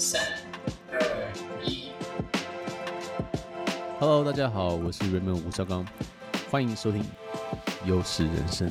[0.00, 0.22] 三、
[0.92, 1.00] 二、
[1.64, 1.88] 一。
[3.98, 5.84] Hello，大家好，我是 Raymond 吴绍刚，
[6.48, 7.04] 欢迎收听
[7.84, 8.70] 优势人生。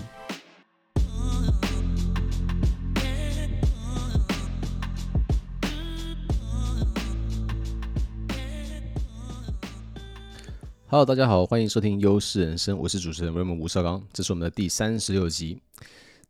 [10.87, 15.62] Hello，大家好，欢迎收听优势人生，我是主持人 Raymond 吴绍刚，这是我们的第三十六集。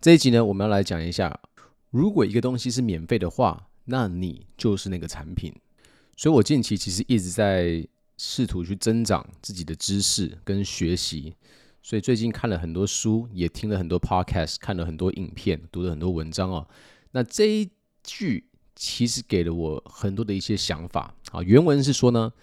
[0.02, 1.40] 这一集呢，我们要来讲一下，
[1.92, 5.54] 如果一个东西是免费的话，那你就是那个产品。
[6.16, 7.86] 所以我近期其实一直在
[8.18, 11.36] 试图去增长自己的知识跟学习，
[11.84, 16.68] 所以最近看了很多书，也听了很多 podcast，看了很多影片，读了很多文章哦。
[17.12, 17.70] 那这一
[18.04, 21.44] 句其实给了我很多的一些想法啊。
[21.44, 22.34] 原文是说呢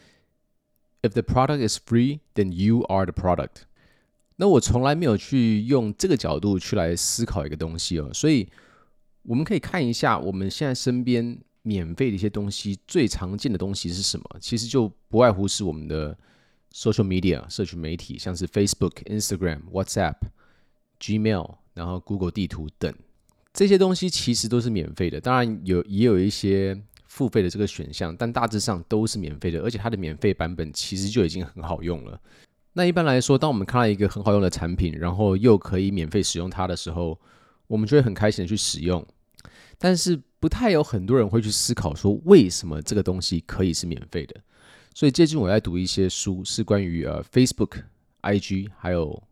[1.03, 3.63] ，If the product is free, then you are the product。
[4.37, 8.49] 那我从来没有去用这个角度去来思考一个东西哦，所以
[9.25, 14.25] 我们可以看一下我们现在身边免费的一些东西，最常见的东西是什么？
[14.41, 16.17] 其实就不外乎是我们的
[16.73, 20.17] social media 社群媒体，像是 Facebook、Instagram、WhatsApp、
[21.01, 22.95] Gmail，然后 Google 地图等
[23.53, 25.21] 这些东西，其实都是免费的。
[25.21, 32.21] 当然有也有一些付费的这个选项，但大致上都是免费的，而且它的免费版本其实就已经很好用了。
[32.75, 37.19] 那一般来说，当我们看到一个很好用的产品，然后又可以免费使用它的时候，
[37.69, 39.07] 我们就会很开心的去使用。
[39.85, 44.35] 但是不太有很多人会去思考说，为什么这个东西可以是免费的。
[44.95, 47.83] 所以最近我在读一些书，是关于呃 Facebook、
[48.23, 49.23] IG 还有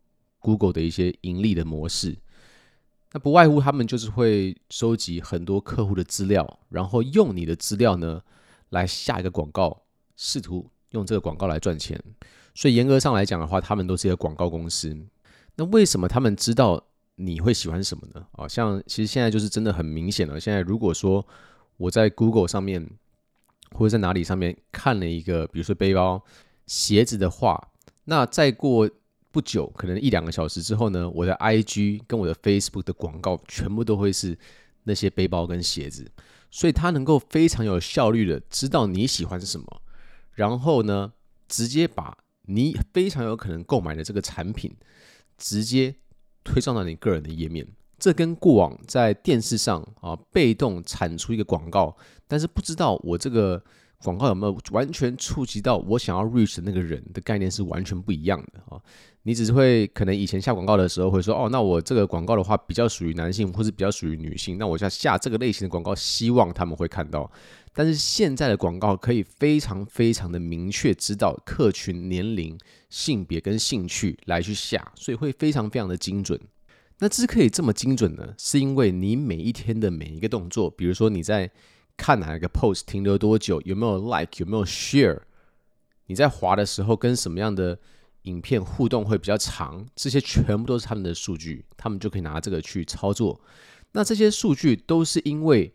[0.40, 2.18] Google 的一些盈利的模式。
[3.12, 8.20] 那不外乎他们就是会收集很多客户的资料，然后用你的资料呢
[8.68, 9.84] 来下一个广告，
[10.18, 11.98] 试图用这个广告来赚钱。
[12.54, 14.94] 所以严格上来讲的话，他们都是一个广告公司。
[15.56, 16.84] 那为什么他们知道
[17.16, 18.26] 你会喜欢什么呢？
[18.32, 20.40] 啊，像其实现在就是真的很明显了。
[20.40, 21.26] 现在如果说
[21.76, 22.88] 我在 Google 上面
[23.72, 26.24] 或者在哪里上面看了一个，比如说背包、
[26.66, 27.68] 鞋子的话，
[28.04, 28.88] 那再过
[29.30, 34.38] 不久，可能一两个小时之后呢，我的 IG 跟我的 Facebook 的广告全部都会是
[34.84, 36.10] 那些背包跟鞋子。
[36.50, 39.82] 所以它能够非常有效率的知道你喜欢什么，
[40.32, 41.14] 然后呢，
[41.48, 44.76] 直接把你非常有可能购买的这个产品，
[45.38, 45.94] 直接
[46.44, 47.66] 推送到你个人的页面，
[47.98, 53.62] 这跟过往在电视上啊被动产出一个广告，但是不知道我这个
[54.02, 58.80] 广告有没有完全触及到我想要 reach 的那个人的概念是完全不一样的啊。
[59.24, 67.30] 你只是会可能以前下广告的时候会说，哦，那我这个广告的话比较属于男性或是比较属于女性，那我要下这个类型的广告，希望他们会看到。
[67.74, 72.58] 但是现在的广告可以非常非常的明确知道客群年龄、
[72.90, 76.38] 性别跟兴趣来去下，所以会非常非常的精准。
[76.98, 81.50] 那之可以这么精准呢，是因为你每一天的每一个动作，比如说你在
[81.96, 85.18] 看哪一个 post 停留多久，有没有 like，有没有 share，
[86.06, 87.78] 你在滑的时候跟什么样的
[88.22, 93.40] 影片互动会比较长，这些全部都是他们的数据，他们就可以拿这个去操作。
[93.92, 95.72] 那这些数据都是因为。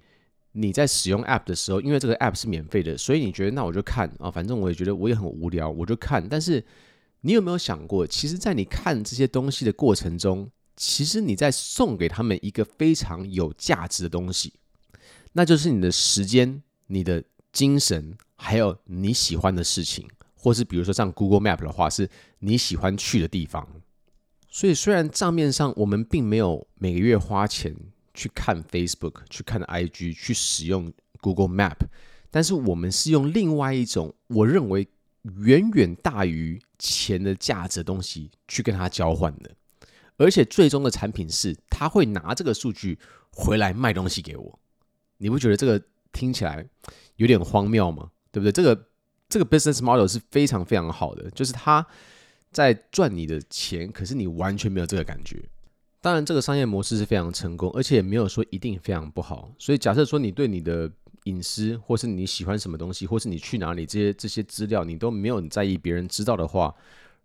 [0.54, 6.28] 你在使用 App 的时候，因为这个 App 是免费的，所以你觉得那我就看啊，反正我也觉得我也很无聊，我就看。
[6.28, 6.66] 但是
[7.22, 14.52] 你有没有想过，其实，在你看这些东西的过程中，其实你在送给他们一个非常有价值的东西，
[15.38, 22.10] 那就是你的时间、你的精神，还有你喜欢的事情，或是比如说像 Google Map 的话，是
[22.40, 23.68] 你喜欢去的地方。
[24.50, 27.76] 所以，虽然账面上我们并没有每个月花钱。
[28.18, 31.78] 去看 Facebook，去看 IG，去使用 Google Map，
[32.32, 34.88] 但是我们是用另外一种我认为
[35.46, 39.52] 远远大于钱的价值的东西去跟它交换的，
[40.18, 42.98] 而且最终的产品是他会拿这个数据
[43.30, 44.60] 回来卖东西给我。
[45.18, 46.66] 你不觉得这个听起来
[47.16, 48.12] 有点荒谬吗？
[48.32, 48.52] 对不对？
[48.52, 48.88] 这个
[49.30, 51.86] 这个 business model 是非常非常好的，就是他
[52.52, 55.42] 在赚你的钱，可是你完全没有这个感觉。
[56.00, 59.52] 当然，这个商业模式是非常成功，而且也没有说一定非常不好。
[59.58, 60.90] 所以，假设说你对你的
[61.24, 66.74] 隐私，或是你喜欢什么东西，或是你去哪里这些这些资料，你都没有在意别人知道的话，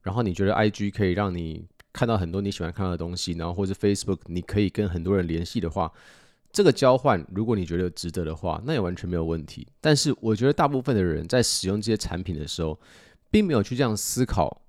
[0.01, 5.93] 然后你觉得 IG 可以让你看到很多你喜欢看到的东西，然后或是 Facebook 你可以跟很多人联系的话，
[6.53, 9.67] 这个交换如果你觉得值得的话，那也完全没有问题。
[9.81, 12.79] 但是，我觉得大部分的人在使用这些产品的时候，
[13.31, 14.63] 并没有去这样思考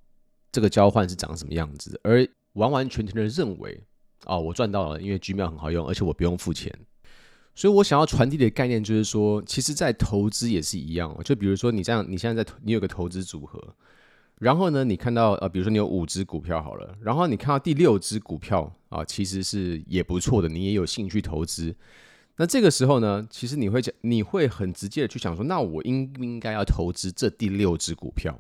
[0.52, 3.84] 这个交换是长什么样子，而完完全全的认为。
[4.26, 6.74] 哦，我赚到了，因为 Gmail 很好用，而且我不用付钱。
[7.54, 11.14] 所以我想要传递的概念就是说，其实，在投资也是一样。
[11.26, 13.62] 就比如说，你这样，你现在在，你有个投资组合，
[14.40, 21.76] 然后呢，你看到呃，比如说你有五只股票好了，然后你看到第六只股票啊，其实是也不错的，你也有兴趣投资。
[22.38, 28.38] 那这个时候呢，其实你会讲，你会很直接的去想说，那我应不应该要投资这第六只股票？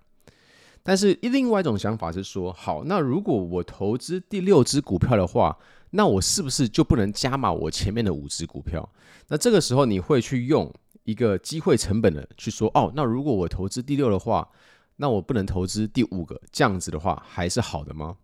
[0.81, 5.57] 但是另外一种想法是说，好，那如果我投资第六只股票的话，
[5.91, 8.89] 那我是不是就不能加码我前面的五只股票？
[9.29, 10.69] 那这个时候你会去用
[11.03, 14.49] 一个机会成本的去说，哦，那如果我投资第六的话，
[14.95, 18.17] 那我不能投资第五个，这样子的话还是好的吗？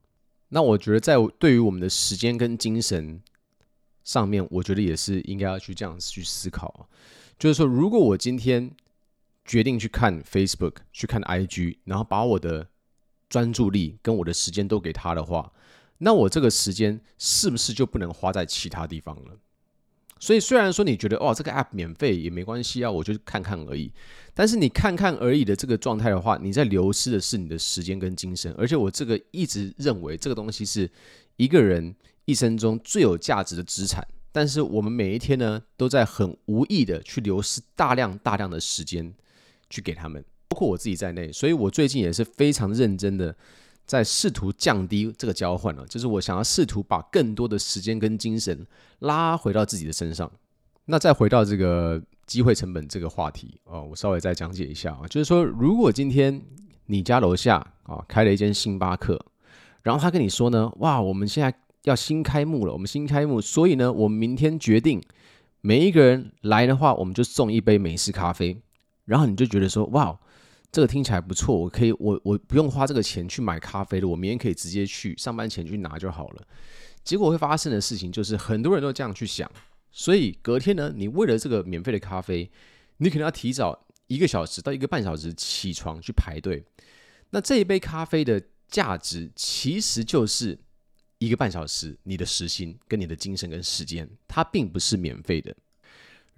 [0.50, 3.22] 那我觉得在对于我们的时间跟精神。
[4.02, 6.90] 上面我觉得也是应该要去这样去思考，
[7.38, 8.72] 就是说，如果我今天
[9.46, 12.70] 决定去看 Facebook、去看 IG，然后把我的
[13.30, 15.54] 专注力跟我的时间都给他的话，
[16.00, 19.38] 那我这个时间是不是就不能花在其他地方了？
[20.20, 23.92] 所以虽然说你觉得哦，这个 App 免费也没关系啊，我就看看而已，
[24.34, 30.90] 但是你看看而已的这个状态的话，你在流失的是你的时间跟精神，而且我这个一直认为这个东西是
[31.38, 31.96] 一个人。
[32.26, 39.12] 一生中最有价值的资产，但是我们每一天呢，都在很无意的去流失大量大量的时间
[39.68, 41.32] 去给他们，包括我自己在内。
[41.32, 43.36] 所以我最近也是非常认真的
[43.90, 48.66] 在试图降低这个交换了，就是我想要试图把更多的时间跟精神
[49.00, 50.32] 拉回到自己的身上。
[50.86, 56.40] 那再回到这个机会成本这个话题啊，我稍微再讲解一下啊，就是说，如果今天
[56.86, 59.20] 你家楼下啊开了一间星巴克，
[59.82, 61.54] 然后他跟你说呢，哇，我们现在。
[61.84, 65.02] 要新开幕了，我们新开幕，所以呢，我们明天决定，
[65.62, 68.62] 每一个人来的话，我们就送一杯美式咖啡。
[69.06, 70.20] 然后你就觉得说，哇，
[70.72, 76.48] 这个听起来不错，我可以，我我不用花这个钱去买咖啡了，我明天可以直接去上班前去拿就好了。
[77.04, 79.52] 结果会发生的事情就是，很多人都这样去想，
[79.92, 82.50] 所以隔天呢，你为了这个免费的咖啡，
[82.98, 86.64] 你可能要提早一个小时到一个半小时起床去排队。
[87.32, 90.60] 那这一杯咖啡的价值其实就是。
[91.22, 95.54] 一个半小时，你的时薪跟你的精神跟时间，它并不是免费的。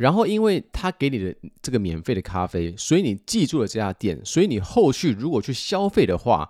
[0.02, 6.50] 然后，因为他给你的这个免费的咖啡，所以你记住了这家店，所以你后续如果去消费的话，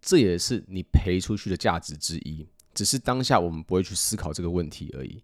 [0.00, 2.46] 这也是你赔出去的价值之一。
[2.74, 5.22] 只是当下我们不会去思考这个问题而已。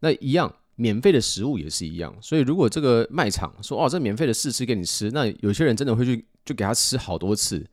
[0.00, 2.14] 那一样，免费的食物也是一样。
[2.20, 7.66] 所以，如果这个卖场说哦，这免费的试吃给你吃，那有些人真的会去就给他吃好多次。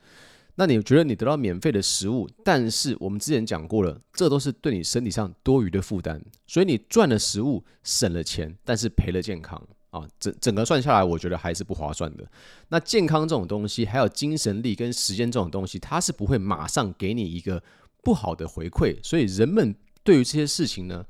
[0.57, 12.25] 那你觉得你得到免费的食物，但是我们之前讲过了，这都是对你身体上多余的负担，所以你赚了食物，省了钱，但是赔了健康啊，整整个算下来，我觉得还是不划算的。
[12.69, 17.61] 那健康这种东西，还有精神力跟时间这种东西，它是不会马上给你一个
[18.01, 21.05] 不好的回馈，所以人们对于这些事情呢，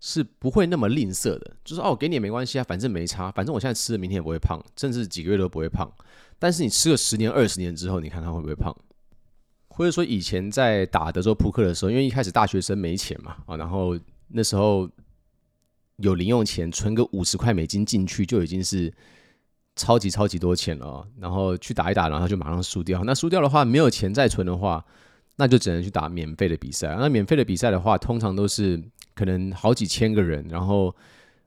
[0.00, 5.92] 是不会那么吝啬的，就是哦，给你也没关系啊，反正没差，反正我现在吃了，明天也不会胖，甚至几个月都不会胖。
[6.38, 8.74] 但是你吃了十年、二十年之后，你看看会不会胖？
[9.76, 13.94] 或者说以前在打德州扑克的时候，因为一开始大学生没钱嘛，啊，然后
[14.28, 14.88] 那时候
[15.98, 18.90] 有零用钱，存个五十块美金进去就已经是
[19.74, 21.06] 超级超级多钱了。
[21.20, 23.04] 然后去打一打，然后就马上输掉。
[23.04, 24.82] 那输掉的话，没有钱再存的话，
[25.36, 26.96] 那就只能去打免费的比赛。
[26.98, 28.82] 那免费的比赛的话，通常都是
[29.14, 30.96] 可能好几千个人，然后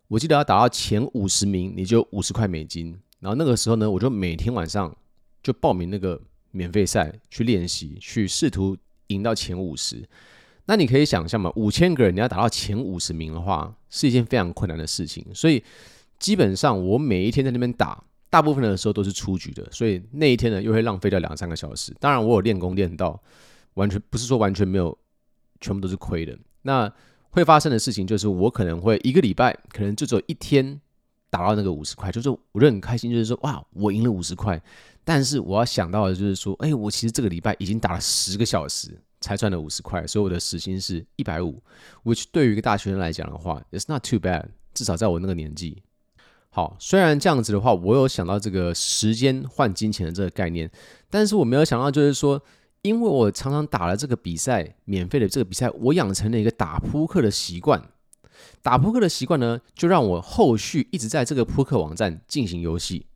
[0.07, 2.95] 我记得要打到前五十名，你就五十块美金。
[3.21, 4.95] 然后那个时候呢，我就每天晚上
[5.41, 6.21] 就报名那个。
[6.51, 10.03] 免费赛去练习，去试图赢到前五十。
[10.65, 15.25] 那你可以想象嘛，五千个人你要打到前五十名的话，是一件非常困难的事情。
[15.33, 15.63] 所以
[16.19, 19.67] 基本上我每一天在那边打，大部分的时候都是出局的。
[19.71, 21.91] 所以那一天呢，又会浪费掉两三个小时。
[21.99, 23.19] 当然，我有练功练到，
[23.73, 24.95] 完全不是说完全没有，
[25.59, 26.37] 全部都是亏的。
[26.61, 26.91] 那
[27.31, 30.79] 会发生的事情就是，我可能会一个礼拜，可能就只有一天
[31.31, 34.61] 打到那个五十块，就是我就很开心，就是说哇，我赢了五十块。
[35.09, 41.59] 但是我要想到的就是说，哎，我其实这个礼拜已经打了十个小时，才赚了五十块，所以我的时薪是一百五
[42.03, 45.81] ，which 对于一个大学生来讲的话，it's not too bad，至少在我那个年纪。
[46.51, 50.69] 好，虽然这样子的话，我有想到这个时间换金钱的这个概念，
[51.09, 52.39] 但是我没有想到就是说，
[52.83, 57.81] 因为我常常打了这个比赛，免费的这个比赛，我养成了一个打扑克的习惯。
[58.61, 63.07] 打扑克的习惯呢，就让我后续一直在这个扑克网站进行游戏。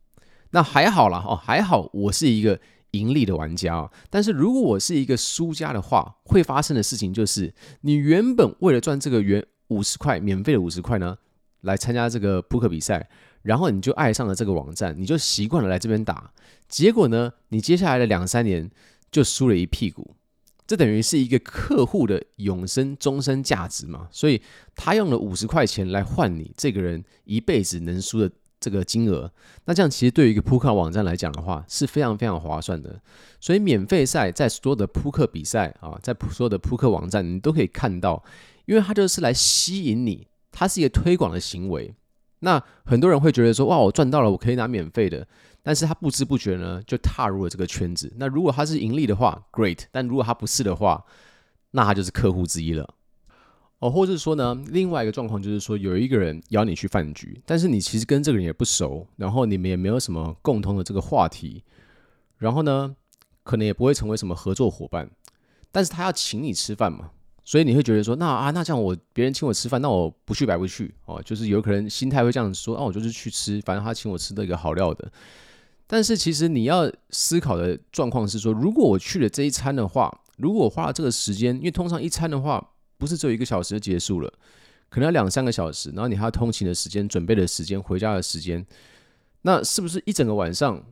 [0.54, 2.60] 那还好啦，哦，还好，我是一个
[2.92, 3.90] 盈利的玩家啊。
[4.08, 11.18] 但是如果我是一个输家的话，会发生的事情就是，你原本为了赚这个原五十块免费的五十块呢，
[11.62, 13.08] 来参加这个扑克比赛，
[13.42, 16.30] 然后你就爱上了这个网站，你就习惯了来这边打。
[16.68, 18.70] 结果呢，你接下来的两三年
[19.10, 20.14] 就输了一屁股。
[20.68, 24.06] 这等于是一个客户的永生终身价值嘛。
[24.12, 24.40] 所以
[24.76, 28.30] 他用了五十块钱来换你这个人一辈子能输的。
[28.64, 29.30] 这个金额，
[29.66, 32.98] 那这样其实对于一个扑克网站来讲的话，是非常非常划算的。
[33.38, 38.24] 所以免费赛在所有的扑克比赛啊，在所有的扑克网站，你都可以看到，
[38.64, 41.94] 因为它就是来吸引你，它是一个推广的行为。
[42.38, 45.28] 那很多人会觉得说，哇，我赚到了，我可以拿免费的。
[45.62, 48.12] 但是他不知不觉呢，就踏入了这个圈子。
[48.16, 51.04] 那如果他是盈利的话，great；但如果他不是的话，
[51.70, 52.86] 那他就是客户之一了。
[53.84, 61.62] 哦，或者说呢，另外一个状况就是说，有一个人邀你去饭局，但是你其实跟这个人也不熟，然后你们也没有什么共同的这个话题，
[62.38, 62.96] 然后呢，
[63.42, 65.10] 可能也不会成为什么合作伙伴。
[65.70, 67.10] 但是他要请你吃饭嘛，
[67.44, 75.12] 所以你会觉得说，那啊，那这样我别人请我吃饭，那我不去白不去哦，就是有可能心态会这样子说，啊，我就是去吃，反正他请我吃的一个好料的。
[75.86, 82.70] 但是其实你要思考的状况是说，如果我去了这一餐的话，如果我花了这个时间，因为通常一餐的话。
[82.98, 84.32] 不是只有一个小时就结束了，
[84.88, 88.64] 可能要两三个小时，然后你还要通勤的时间、准备的时间、回家的时间，
[89.42, 90.84] 那是不是一整个晚上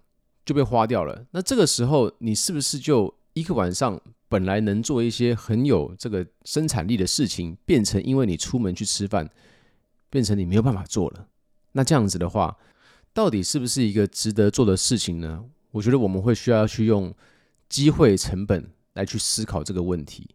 [0.44, 1.26] 就被花掉了？
[1.30, 9.30] 那这个时候你是不是就一个晚上本来能做一些很有这个生产力的事情，变成因为你出门去吃饭，
[10.10, 11.28] 变成你没有办法做了？
[11.72, 12.56] 那这样子的话，
[13.14, 15.44] 到底是不是一个值得做的事情呢？
[15.70, 17.14] 我觉得我们会需要去用
[17.68, 20.28] 机会成本来去思考这个问题。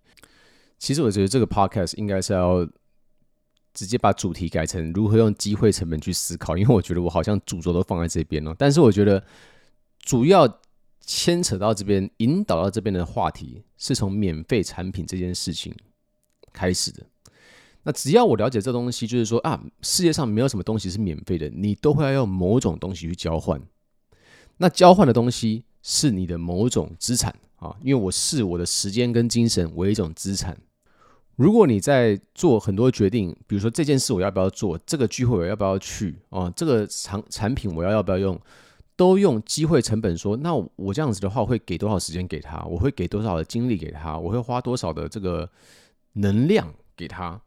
[0.79, 2.67] 其实我觉得这个 podcast 应该是要
[3.73, 8.55] 直接把主题改成如何用机会成本去思考，因为我觉得我好像主轴都放在这边了。
[8.57, 9.23] 但是我觉得
[9.99, 10.61] 主要
[11.01, 15.75] 牵扯到这边、引导到这边的话题，是从免费产品这件事情
[16.51, 17.03] 开始的。
[17.83, 23.61] 那只要我了解这东西，就是说啊，世界上没有什么东西是免费的，你都会要用某种东西去交换。
[24.57, 30.57] 那交换的东西是你的某种资产啊，因为我视我的时间跟精神为一种资产。
[31.37, 38.41] 如果你在做很多决定，比如说这件事我要不要做，这个聚会我要不要去，啊，这个产产品我要要不要用，
[38.95, 42.65] 都用机会成本说，那我这样子的话，会给多少时间给他？
[42.65, 44.17] 我会给多少的精力给他？
[44.17, 45.47] 我会花多少的这个
[46.13, 47.39] 能量给他？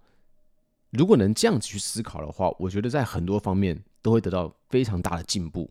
[0.90, 5.68] 如果能这样子去思考的话，我觉得在很多方面都会得到非常大的进步。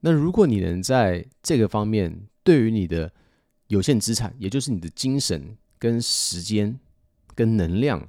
[0.00, 3.12] 那如果你能在这个方面，对于你的
[3.68, 6.76] 有限资产，也就是你的精神跟时间，
[7.34, 8.08] 跟能量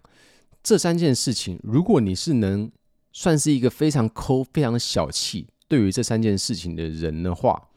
[0.62, 2.72] 这三件事情，如果你是能
[3.12, 7.70] 算是一个非常抠、非常小气对于这三件事情的人的话，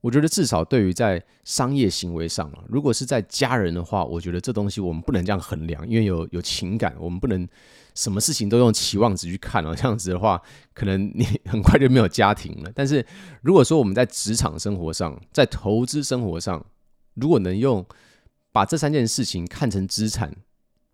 [0.00, 7.46] 我觉得至少对于在商业行为上啊，如果是在家人的话，我觉得这东西我们不能这样衡量，因为有有情感，我们不能
[7.94, 9.74] 什么事情都用期望值去看哦。
[9.76, 10.40] 这样子的话，
[10.72, 12.72] 可能你 很快就没有家庭了。
[12.74, 13.04] 但是
[13.42, 16.64] 如果说我们在职场生活上，在投资生活上，
[17.14, 17.84] 如果能用
[18.50, 20.34] 把这三件事情看成资产。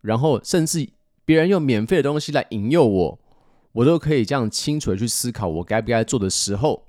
[0.00, 0.88] 然后，甚至
[1.25, 3.19] 别人用免费的东西来引诱我，
[3.73, 6.88] 我都可以这样清楚的去思考我该不该做的时候，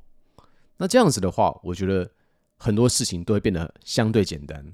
[0.78, 2.12] 那这样子的话，我觉得
[2.58, 4.74] 很多事情都会变得相对简单。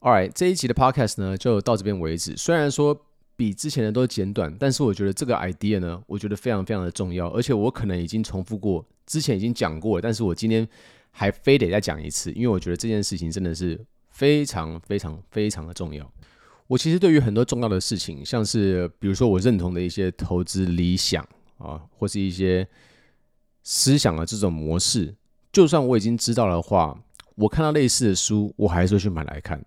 [0.00, 2.36] All right，这一期的 Podcast 呢就到这边为止。
[2.36, 3.06] 虽然说
[3.36, 10.66] 比之前的都简短，但是我觉得这个 idea 呢，我觉得非常非常的重要，而且我可能已经重复过，之前已经讲过了，但是我今天
[11.10, 13.78] 还非得再讲一次，因为我觉得这件事情真的是
[14.10, 16.10] 非常非常非常的重要。
[16.68, 21.22] 我其实对于很多重要的事情，像是比如说我认同的一些投资理想
[21.58, 22.66] 啊，或是一些
[23.62, 25.14] 思想的这种模式，
[25.52, 26.98] 就算我已经知道的话，
[27.34, 29.58] 我看到类似的书，我还是会去买来看。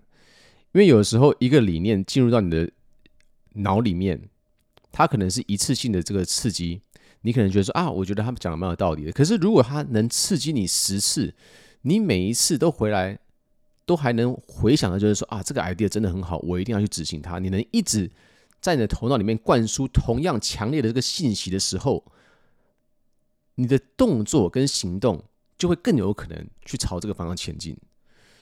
[0.72, 2.72] 因为有时候一个理念进入到你的
[3.54, 4.30] 脑里面，
[4.92, 6.82] 它可能是一次性的这个刺激，
[7.22, 9.12] 你可能觉得说啊，我觉得他们讲的蛮有道理的。
[9.12, 11.36] 可是如果它能刺激你十次，
[11.84, 13.20] 你每一次都回来。
[13.86, 17.39] 都还能回想的，就是说啊，这个 idea 真的很好，我一定要去执行它。
[17.39, 18.10] 你能一直
[18.60, 22.04] 在你的头脑里面灌输同样强烈的这个信息的时候，
[23.56, 25.24] 你的动作跟行动
[25.58, 27.77] 就会更有可能去朝这个方向前进。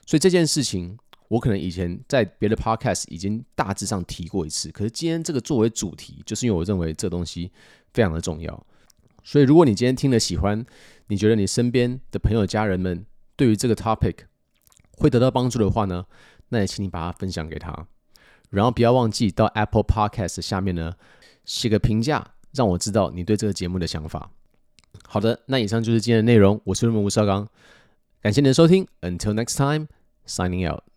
[0.05, 0.97] 所以这件事情，
[1.27, 7.51] 我可能以前在别的 podcast 已经大致上提过一次，可是今天这个作为主题，就是因为我认为这东西
[7.93, 8.65] 非常的重要。
[9.23, 10.65] 所以如果你今天听了喜欢，
[11.07, 14.15] 你觉得你身边的朋友、家人们对于这个 topic，
[15.03, 16.05] 会得到帮助的话呢，
[16.47, 17.85] 那也请你把它分享给他，
[18.49, 20.93] 然后不要忘记到 Apple Podcast 下面呢
[21.43, 24.31] 写个评价，让我知道你对这个节目的想法。
[25.05, 27.45] 好的，那以上就是今天的内容，我是吴绍刚，
[28.21, 29.87] 感谢你的收听，Until next time,
[30.25, 30.92] signing out.